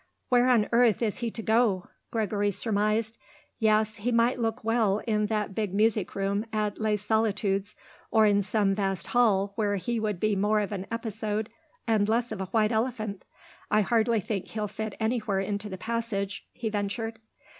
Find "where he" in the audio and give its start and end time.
9.57-9.99